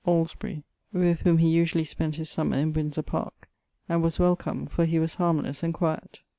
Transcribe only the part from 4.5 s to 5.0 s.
for he